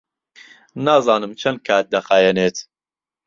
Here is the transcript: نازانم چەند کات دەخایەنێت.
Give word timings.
نازانم 0.85 1.31
چەند 1.41 1.59
کات 1.67 1.85
دەخایەنێت. 1.93 2.57